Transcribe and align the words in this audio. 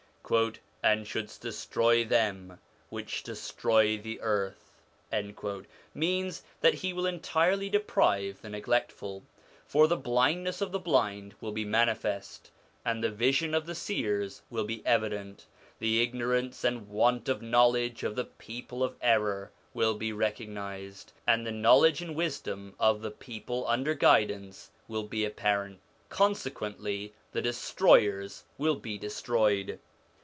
'And 0.81 1.05
shouldst 1.05 1.41
destroy 1.41 2.05
them 2.05 2.57
which 2.87 3.21
destroy 3.21 3.97
the 3.97 4.21
earth,' 4.21 4.71
means 5.93 6.43
that 6.61 6.75
he 6.75 6.93
will 6.93 7.05
entirely 7.05 7.69
deprive 7.69 8.41
the 8.41 8.47
neglect 8.47 8.93
ful; 8.93 9.23
for 9.65 9.87
the 9.87 9.97
blindness 9.97 10.61
of 10.61 10.71
the 10.71 10.79
blind 10.79 11.35
will 11.41 11.51
be 11.51 11.65
manifest, 11.65 12.49
and 12.85 13.03
the 13.03 13.11
vision 13.11 13.53
of 13.53 13.65
the 13.65 13.75
seers 13.75 14.41
will 14.49 14.63
be 14.63 14.81
evident; 14.85 15.47
the 15.79 16.01
ignorance 16.01 16.63
and 16.63 16.87
want 16.87 17.27
of 17.27 17.41
knowledge 17.41 18.01
of 18.03 18.15
the 18.15 18.23
people 18.23 18.85
of 18.85 18.95
error 19.01 19.51
will 19.73 19.95
be 19.95 20.13
recognised, 20.13 21.11
and 21.27 21.45
the 21.45 21.51
knowledge 21.51 22.01
and 22.01 22.15
wisdom 22.15 22.73
of 22.79 23.01
the 23.01 23.11
people 23.11 23.67
under 23.67 23.93
guidance 23.93 24.71
will 24.87 25.03
be 25.03 25.25
apparent 25.25 25.81
consequently 26.07 27.13
the 27.33 27.41
destroyers 27.41 28.45
will 28.57 28.75
be 28.77 28.97
destroyed. 28.97 29.77